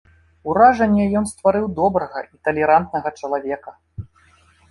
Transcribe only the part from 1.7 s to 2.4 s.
добрага